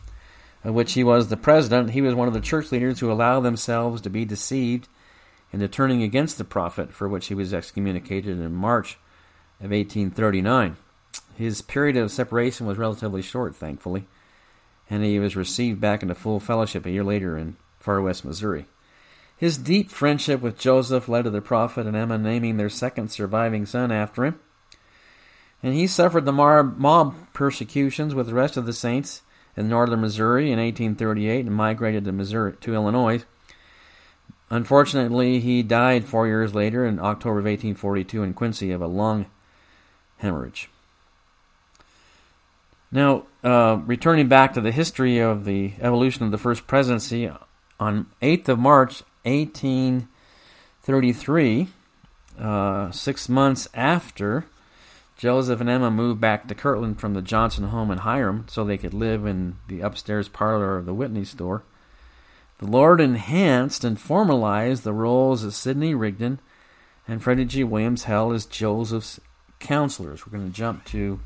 [0.63, 3.41] of which he was the president, he was one of the church leaders who allowed
[3.41, 4.87] themselves to be deceived
[5.53, 8.97] into turning against the prophet, for which he was excommunicated in March
[9.59, 10.77] of 1839.
[11.35, 14.05] His period of separation was relatively short, thankfully,
[14.89, 18.65] and he was received back into full fellowship a year later in far west Missouri.
[19.35, 23.65] His deep friendship with Joseph led to the prophet and Emma naming their second surviving
[23.65, 24.39] son after him.
[25.63, 29.23] And he suffered the mob persecutions with the rest of the saints
[29.57, 33.25] in northern Missouri in 1838 and migrated to Missouri to Illinois
[34.51, 39.27] Unfortunately, he died four years later in October of 1842 in Quincy of a lung
[40.17, 40.69] hemorrhage.
[42.91, 47.31] Now, uh, returning back to the history of the evolution of the first presidency,
[47.79, 51.69] on 8th of March 1833,
[52.37, 54.47] uh, six months after
[55.17, 58.77] Joseph and Emma moved back to Kirtland from the Johnson home in Hiram so they
[58.77, 61.63] could live in the upstairs parlor of the Whitney store,
[62.61, 66.39] the Lord enhanced and formalized the roles of Sidney Rigdon
[67.07, 67.63] and Freddie G.
[67.63, 69.19] Williams held as Joseph's
[69.59, 70.25] counselors.
[70.25, 71.19] We're going to jump to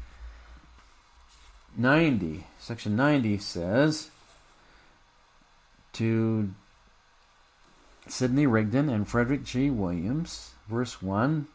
[1.75, 2.47] 90.
[2.57, 4.11] Section 90 says
[5.91, 6.51] to
[8.07, 9.69] Sidney Rigdon and Frederick G.
[9.69, 11.47] Williams, verse 1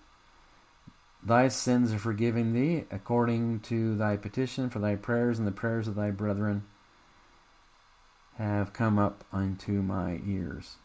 [1.22, 5.88] Thy sins are forgiven thee according to thy petition for thy prayers and the prayers
[5.88, 6.64] of thy brethren
[8.44, 10.76] have come up unto my ears.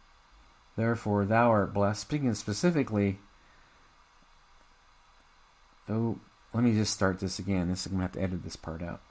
[0.75, 2.01] Therefore, thou art blessed.
[2.01, 3.19] Speaking specifically,
[5.89, 6.19] oh,
[6.53, 7.69] let me just start this again.
[7.69, 9.01] This I'm to have to edit this part out.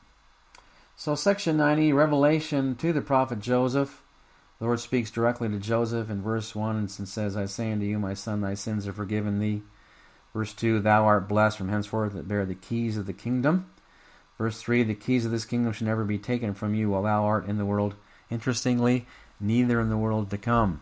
[0.97, 4.03] So, section 90, Revelation to the prophet Joseph.
[4.59, 7.99] The Lord speaks directly to Joseph in verse 1 and says, I say unto you,
[7.99, 9.63] my son, thy sins are forgiven thee.
[10.33, 13.71] Verse 2, Thou art blessed from henceforth that bear the keys of the kingdom.
[14.39, 17.25] Verse 3, The keys of this kingdom shall never be taken from you while thou
[17.25, 17.95] art in the world.
[18.31, 19.07] Interestingly,
[19.41, 20.81] neither in the world to come.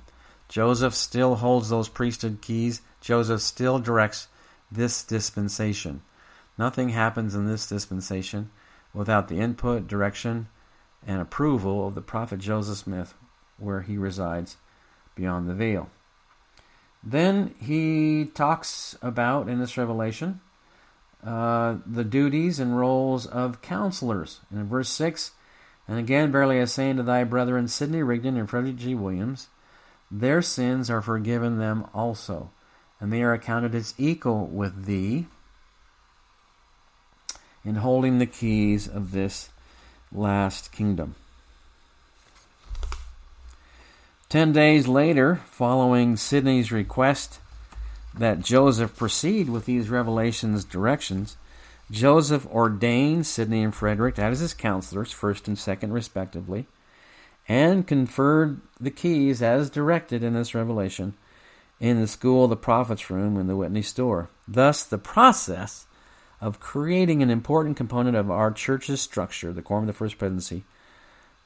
[0.49, 2.83] Joseph still holds those priesthood keys.
[3.01, 4.29] Joseph still directs
[4.71, 6.03] this dispensation.
[6.59, 8.51] Nothing happens in this dispensation
[8.95, 10.49] without the input, direction,
[11.07, 13.15] and approval of the prophet Joseph Smith,
[13.59, 14.57] where he resides
[15.15, 15.91] beyond the veil.
[17.03, 20.41] Then he talks about, in this revelation,
[21.25, 24.41] uh, the duties and roles of counselors.
[24.51, 25.33] And in verse 6,
[25.93, 28.95] and again, verily I say unto thy brethren, Sidney Rigdon and Frederick G.
[28.95, 29.49] Williams,
[30.11, 32.49] their sins are forgiven them also,
[32.99, 35.27] and they are accounted as equal with thee
[37.63, 39.51] in holding the keys of this
[40.11, 41.15] last kingdom.
[44.31, 47.39] Ten days later, following Sidney's request
[48.15, 51.37] that Joseph proceed with these revelations directions,
[51.93, 56.67] Joseph ordained Sidney and Frederick as his counselors, first and second respectively,
[57.47, 61.13] and conferred the keys as directed in this revelation
[61.81, 64.31] in the school the prophet's room in the Whitney store.
[64.49, 65.87] Thus, the process
[66.41, 70.65] of creating an important component of our church's structure, the quorum of the first presidency,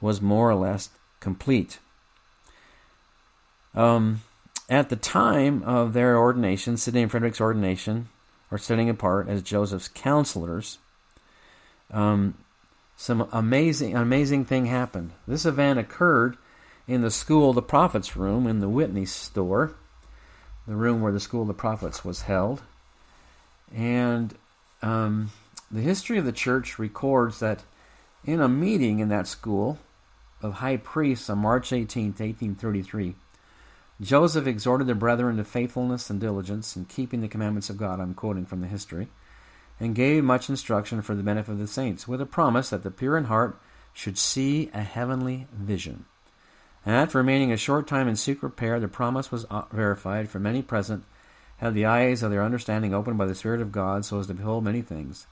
[0.01, 1.81] was more or less complete.
[3.75, 4.23] Um,
[4.69, 8.09] at the time of their ordination, Sidney and Frederick's ordination,
[8.51, 10.79] or setting apart as Joseph's counselors,
[11.91, 12.35] um,
[12.97, 15.13] some amazing, amazing thing happened.
[15.27, 16.37] This event occurred
[16.89, 19.75] in the School the Prophets room in the Whitney store,
[20.67, 22.63] the room where the School of the Prophets was held.
[23.75, 24.35] And
[24.83, 25.31] um,
[25.71, 27.65] the history of the church records that
[28.25, 29.79] in a meeting in that school
[30.43, 33.15] of high priests on March 18, 1833,
[34.01, 37.99] Joseph exhorted the brethren to faithfulness and diligence in keeping the commandments of God.
[37.99, 39.09] I'm quoting from the history.
[39.79, 42.91] And gave much instruction for the benefit of the saints, with a promise that the
[42.91, 43.59] pure in heart
[43.93, 46.07] should see a heavenly vision.
[46.87, 50.39] And after remaining a short time in secret prayer, the promise was uh, verified, for
[50.39, 51.05] many present
[51.59, 54.35] had the eyes of their understanding opened by the Spirit of God, so as to
[54.35, 55.27] behold many things.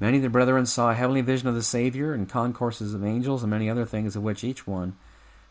[0.00, 3.42] Many of the brethren saw a heavenly vision of the Savior, and concourses of angels,
[3.42, 4.96] and many other things, of which each one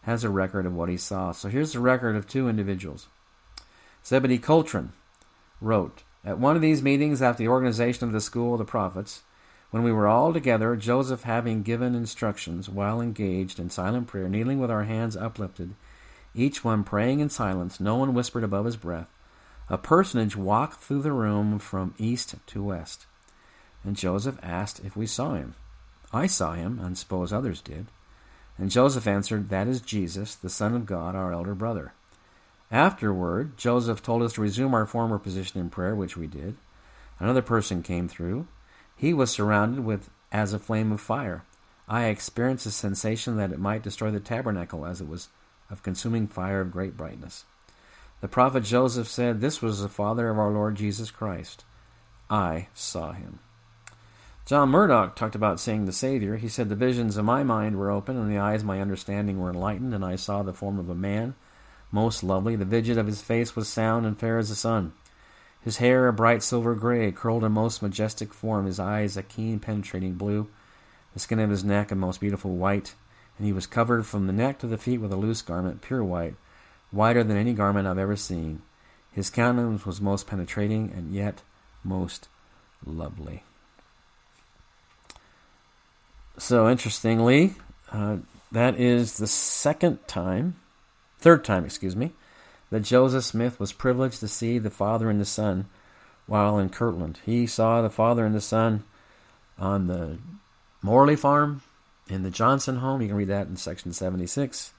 [0.03, 1.31] has a record of what he saw.
[1.31, 3.07] So here's the record of two individuals.
[4.05, 4.89] Zebedee Coltrin
[5.61, 9.21] wrote, At one of these meetings after the organization of the School of the Prophets,
[9.71, 14.59] when we were all together, Joseph having given instructions, while engaged in silent prayer, kneeling
[14.59, 15.73] with our hands uplifted,
[16.35, 19.07] each one praying in silence, no one whispered above his breath,
[19.69, 23.05] a personage walked through the room from east to west.
[23.83, 25.55] And Joseph asked if we saw him.
[26.11, 27.87] I saw him, and suppose others did.
[28.57, 31.93] And Joseph answered, That is Jesus, the Son of God, our elder brother.
[32.71, 36.55] Afterward, Joseph told us to resume our former position in prayer, which we did.
[37.19, 38.47] Another person came through.
[38.95, 41.43] He was surrounded with as a flame of fire.
[41.87, 45.29] I experienced a sensation that it might destroy the tabernacle, as it was
[45.69, 47.45] of consuming fire of great brightness.
[48.21, 51.65] The prophet Joseph said, This was the Father of our Lord Jesus Christ.
[52.29, 53.39] I saw him.
[54.45, 56.35] John Murdock talked about seeing the Savior.
[56.35, 59.39] He said, The visions of my mind were open, and the eyes of my understanding
[59.39, 61.35] were enlightened, and I saw the form of a man,
[61.93, 62.57] most lovely.
[62.57, 64.91] The vision of his face was sound and fair as the sun.
[65.61, 69.61] His hair a bright silver gray, curled in most majestic form, his eyes a keen
[69.61, 70.49] penetrating blue,
[71.13, 72.95] the skin of his neck a most beautiful white,
[73.37, 76.03] and he was covered from the neck to the feet with a loose garment, pure
[76.03, 76.35] white,
[76.91, 78.61] whiter than any garment I've ever seen.
[79.09, 81.43] His countenance was most penetrating and yet
[81.81, 82.27] most
[82.85, 83.43] lovely.
[86.37, 87.55] So, interestingly,
[87.91, 88.17] uh,
[88.51, 90.55] that is the second time,
[91.19, 92.11] third time, excuse me,
[92.69, 95.67] that Joseph Smith was privileged to see the Father and the Son
[96.25, 97.19] while in Kirtland.
[97.25, 98.83] He saw the Father and the Son
[99.59, 100.17] on the
[100.81, 101.61] Morley farm,
[102.09, 103.01] in the Johnson home.
[103.01, 104.73] You can read that in section 76.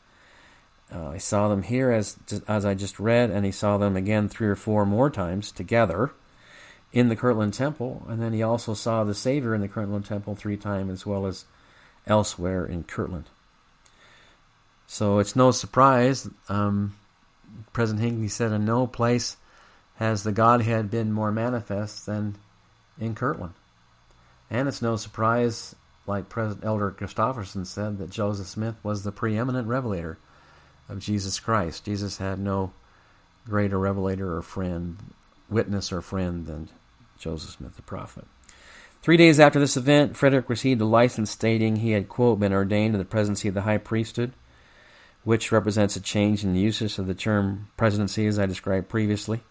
[0.94, 4.28] Uh, I saw them here as as I just read, and he saw them again
[4.28, 6.12] three or four more times together
[6.94, 10.36] in the Kirtland Temple, and then he also saw the Savior in the Kirtland Temple
[10.36, 11.44] three times, as well as
[12.06, 13.28] elsewhere in Kirtland.
[14.86, 16.28] So it's no surprise.
[16.48, 16.94] Um,
[17.72, 19.36] President Hinckley said, "In no place
[19.96, 22.36] has the Godhead been more manifest than
[22.96, 23.54] in Kirtland,"
[24.48, 25.74] and it's no surprise
[26.06, 30.18] like President Elder Christofferson said, that Joseph Smith was the preeminent revelator
[30.88, 31.86] of Jesus Christ.
[31.86, 32.72] Jesus had no
[33.46, 34.98] greater revelator or friend,
[35.48, 36.68] witness or friend than
[37.18, 38.24] Joseph Smith the prophet.
[39.02, 42.94] Three days after this event, Frederick received a license stating he had, quote, been ordained
[42.94, 44.32] to the presidency of the high priesthood,
[45.24, 49.42] which represents a change in the usage of the term presidency as I described previously.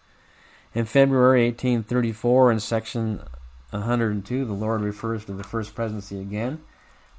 [0.74, 3.22] In February 1834, in section
[3.70, 6.60] 102, the Lord refers to the first presidency again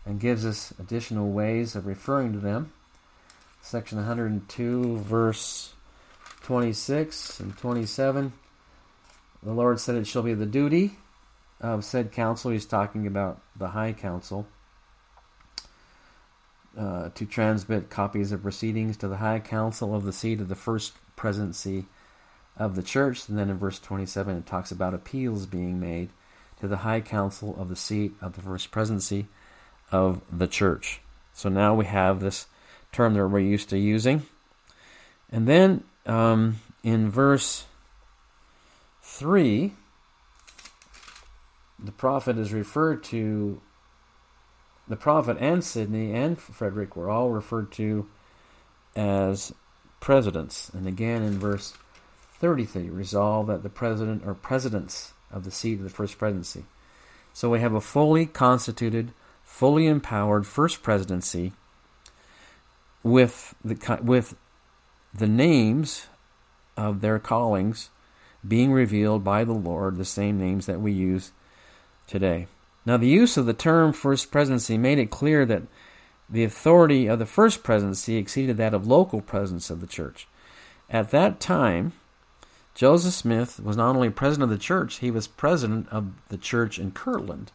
[0.06, 2.74] and gives us additional ways of referring to them.
[3.62, 5.74] Section 102, verse
[6.44, 8.34] 26 and 27.
[9.46, 10.98] The Lord said, It shall be the duty
[11.62, 12.50] of said council.
[12.50, 14.48] He's talking about the High Council.
[16.78, 20.56] Uh, to transmit copies of proceedings to the High Council of the seat of the
[20.56, 21.86] first presidency
[22.58, 23.30] of the church.
[23.30, 26.10] And then in verse 27, it talks about appeals being made
[26.60, 29.28] to the High Council of the seat of the first presidency
[29.90, 31.00] of the church.
[31.34, 32.48] So now we have this
[32.92, 34.24] term that we're used to using.
[35.32, 37.66] And then um, in verse
[39.16, 39.72] 3,
[41.82, 43.62] the prophet is referred to,
[44.90, 48.08] the prophet and Sidney and Frederick were all referred to
[48.94, 49.54] as
[50.02, 50.70] presidents.
[50.74, 51.74] And again in verse
[52.40, 56.66] 33, resolve that the president or presidents of the seat of the first presidency.
[57.32, 59.14] So we have a fully constituted,
[59.46, 61.54] fully empowered first presidency
[63.02, 64.36] with the with
[65.14, 66.08] the names
[66.76, 67.90] of their callings
[68.48, 71.32] being revealed by the Lord, the same names that we use
[72.08, 72.48] today.
[72.86, 75.64] Now, the use of the term first presidency made it clear that
[76.30, 80.28] the authority of the first presidency exceeded that of local presidents of the church.
[80.90, 81.94] At that time,
[82.76, 86.78] Joseph Smith was not only president of the church, he was president of the church
[86.78, 87.52] in Kirtland.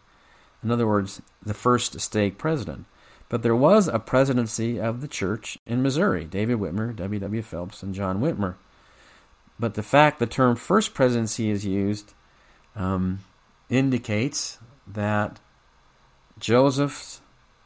[0.62, 2.86] In other words, the first stake president.
[3.28, 7.20] But there was a presidency of the church in Missouri David Whitmer, W.
[7.20, 7.42] W.
[7.42, 8.54] Phelps, and John Whitmer.
[9.60, 12.14] But the fact the term first presidency is used
[12.74, 13.20] um,
[13.68, 15.38] indicates that
[16.38, 17.20] Joseph's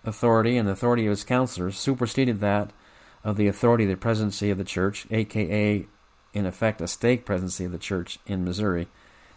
[0.04, 2.72] authority and the authority of his counselors superseded that
[3.22, 5.86] of the authority of the presidency of the church, aka,
[6.34, 8.88] in effect, a stake presidency of the church in Missouri,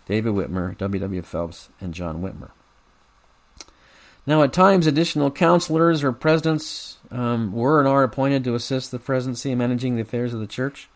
[0.07, 0.99] David Whitmer, W.
[0.99, 1.21] W.
[1.21, 2.49] Phelps, and John Whitmer.
[4.25, 8.99] Now, at times, additional counselors or presidents um, were and are appointed to assist the
[8.99, 10.89] presidency in managing the affairs of the church.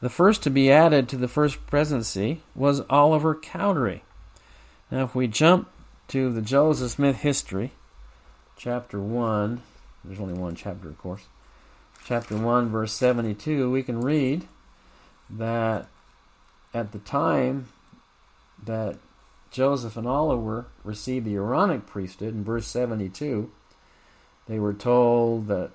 [0.00, 4.02] The first to be added to the first presidency was Oliver Cowdery.
[4.90, 5.68] Now, if we jump
[6.08, 7.72] to the Joseph Smith history,
[8.56, 9.60] chapter 1,
[10.02, 11.26] there's only one chapter, of course,
[12.04, 14.48] chapter 1, verse 72, we can read
[15.28, 15.86] that
[16.72, 17.68] at the time
[18.64, 18.96] that
[19.50, 23.50] Joseph and Oliver received the Aaronic priesthood in verse 72.
[24.48, 25.72] They were told that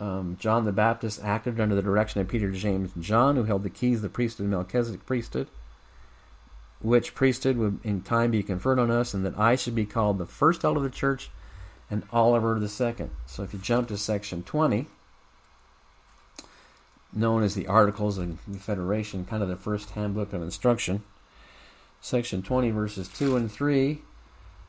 [0.00, 3.62] um, John the Baptist acted under the direction of Peter, James, and John, who held
[3.62, 5.48] the keys of the priesthood, Melchizedek priesthood,
[6.80, 10.18] which priesthood would in time be conferred on us, and that I should be called
[10.18, 11.30] the first elder of the church
[11.90, 13.10] and Oliver the second.
[13.26, 14.86] So if you jump to section 20,
[17.12, 21.02] known as the Articles of Confederation, kind of the first handbook of instruction,
[22.00, 24.00] section 20, verses 2 and 3,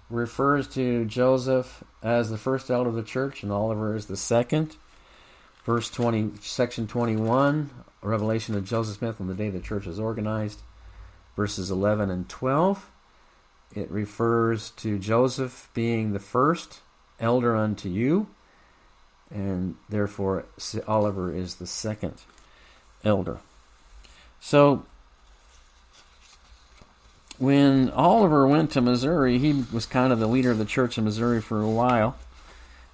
[0.10, 4.76] refers to Joseph as the first elder of the church and Oliver as the second.
[5.66, 7.70] Verse 20, section 21,
[8.02, 10.62] revelation of Joseph Smith on the day the church was organized.
[11.36, 12.90] Verses 11 and 12,
[13.74, 16.82] it refers to Joseph being the first
[17.20, 18.28] elder unto you,
[19.32, 20.46] and therefore
[20.88, 22.22] Oliver is the second
[23.04, 23.40] elder.
[24.40, 24.86] So
[27.40, 31.06] when Oliver went to Missouri, he was kind of the leader of the church in
[31.06, 32.16] Missouri for a while,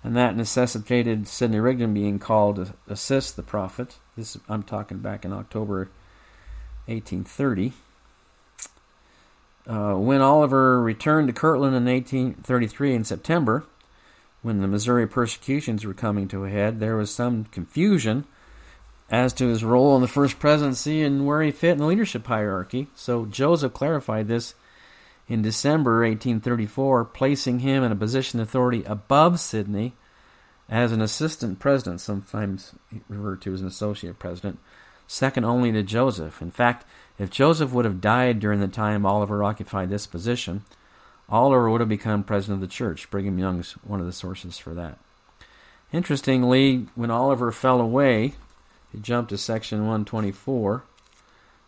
[0.04, 3.98] and that necessitated Sidney Rigdon being called to assist the prophet.
[4.16, 5.90] This I'm talking back in October
[6.86, 7.74] 1830.
[9.68, 13.66] Uh, when Oliver returned to Kirtland in 1833 in September,
[14.42, 18.26] when the Missouri persecutions were coming to a head, there was some confusion
[19.12, 22.26] as to his role in the first presidency and where he fit in the leadership
[22.28, 22.88] hierarchy.
[22.96, 24.56] So Joseph clarified this
[25.30, 29.94] in December 1834, placing him in a position of authority above Sidney
[30.68, 32.74] as an assistant president, sometimes
[33.08, 34.60] referred to as an associate president,
[35.08, 36.42] second only to Joseph.
[36.42, 36.86] In fact,
[37.20, 40.64] if Joseph would have died during the time Oliver occupied this position,
[41.30, 43.10] Oliver would have become president of the church.
[43.12, 44.98] Brigham Young's one of the sources for that.
[45.94, 48.34] Interestingly, when Oliver fell away,
[48.92, 50.84] you jumped to section 124.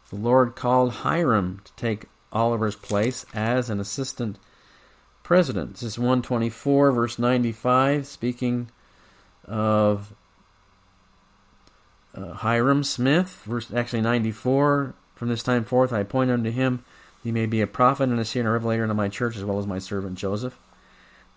[0.09, 4.38] The Lord called Hyrum to take Oliver's place as an assistant
[5.23, 5.73] president.
[5.73, 8.69] This is 124, verse 95, speaking
[9.45, 10.13] of
[12.13, 14.93] uh, Hyrum Smith, verse actually 94.
[15.15, 16.84] From this time forth, I appoint unto him
[17.23, 19.45] he may be a prophet and a seer and a revelator unto my church, as
[19.45, 20.57] well as my servant Joseph.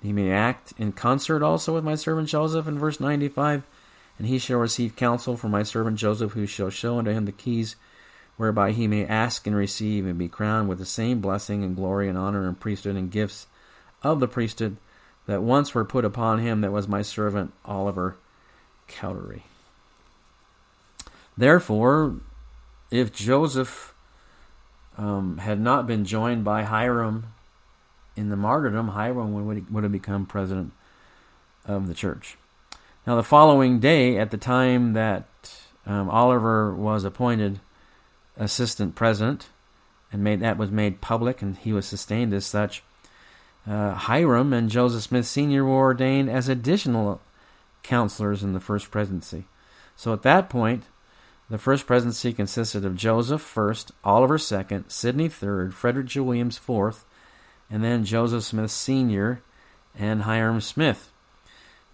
[0.02, 3.64] He may act in concert also with my servant Joseph in verse 95.
[4.18, 7.32] And he shall receive counsel from my servant Joseph, who shall show unto him the
[7.32, 7.76] keys
[8.36, 12.08] whereby he may ask and receive and be crowned with the same blessing and glory
[12.08, 13.46] and honor and priesthood and gifts
[14.02, 14.76] of the priesthood
[15.26, 18.16] that once were put upon him that was my servant Oliver
[18.86, 19.44] Cowdery.
[21.36, 22.16] Therefore,
[22.90, 23.94] if Joseph
[24.96, 27.26] um, had not been joined by Hyrum
[28.16, 30.72] in the martyrdom, Hyrum would, would have become president
[31.64, 32.36] of the church.
[33.06, 35.26] Now, the following day, at the time that
[35.86, 37.60] um, Oliver was appointed
[38.36, 39.48] assistant president,
[40.12, 42.82] and made that was made public, and he was sustained as such.
[43.66, 45.64] Uh, Hyrum and Joseph Smith Sr.
[45.64, 47.20] were ordained as additional
[47.82, 49.44] counselors in the first presidency.
[49.96, 50.84] So at that point,
[51.48, 56.20] the first presidency consisted of Joseph first, Oliver second, Sidney third, Frederick G.
[56.20, 57.04] Williams fourth,
[57.70, 59.42] and then Joseph Smith Sr.
[59.96, 61.10] and Hyrum Smith.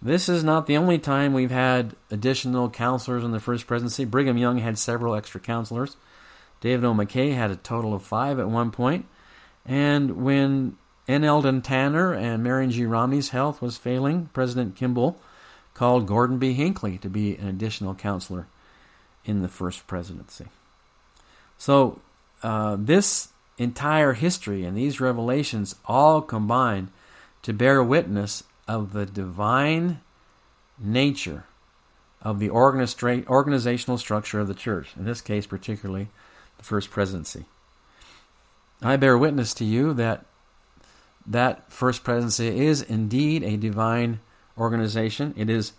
[0.02, 4.04] This is not the only time we've had additional counselors in the first presidency.
[4.04, 5.96] Brigham Young had several extra counselors.
[6.60, 6.92] David O.
[6.92, 9.06] McKay had a total of five at one point.
[9.64, 10.76] And when
[11.08, 11.24] N.
[11.24, 12.84] Eldon Tanner and Marion G.
[12.84, 15.20] Romney's health was failing, President Kimball
[15.74, 16.52] called Gordon B.
[16.52, 18.46] Hinckley to be an additional counselor
[19.24, 20.46] in the first presidency.
[21.56, 22.00] So,
[22.42, 26.90] uh, this entire history and these revelations all combine
[27.42, 30.00] to bear witness of the divine
[30.78, 31.44] nature
[32.22, 36.08] of the organizational structure of the church, in this case, particularly
[36.60, 37.46] the first presidency.
[38.82, 40.24] I bear witness to you that
[41.26, 44.20] that first presidency is indeed a divine
[44.56, 45.34] organization.
[45.36, 45.72] It is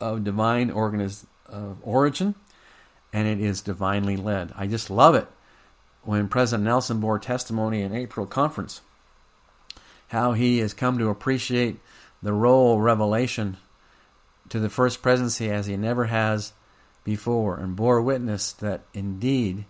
[0.00, 2.34] of divine organiz- uh, origin,
[3.12, 4.52] and it is divinely led.
[4.56, 5.26] I just love it
[6.02, 8.80] when President Nelson bore testimony in April conference,
[10.08, 11.80] how he has come to appreciate
[12.22, 13.56] the role revelation
[14.48, 16.52] to the first presidency as he never has
[17.04, 19.64] before, and bore witness that indeed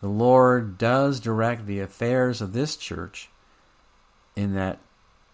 [0.00, 3.28] the Lord does direct the affairs of this church
[4.34, 4.78] in that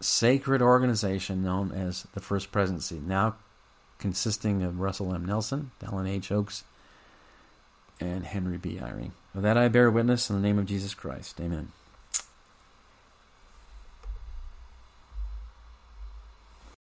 [0.00, 3.36] sacred organization known as the First Presidency, now
[3.98, 5.24] consisting of Russell M.
[5.24, 6.30] Nelson, Dallin H.
[6.30, 6.64] Oaks,
[8.00, 8.78] and Henry B.
[8.80, 9.12] Eyring.
[9.34, 11.40] That I bear witness in the name of Jesus Christ.
[11.40, 11.72] Amen.